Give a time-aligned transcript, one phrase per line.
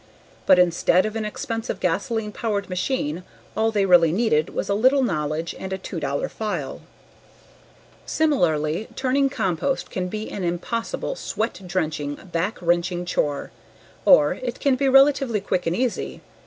[0.47, 3.21] But instead of an expensive gasoline powered machine
[3.55, 6.81] all they really needed was a little knowledge and a two dollar file.
[8.07, 13.51] Similarly, turning compost can be an impossible, sweat drenching, back wrenching chore,
[14.03, 16.21] or it can be relatively quick and easy.